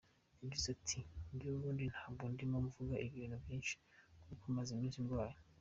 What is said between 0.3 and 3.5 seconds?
Yagize ati “Njyewe ubundi ntabwo ndimo mvuga ibintu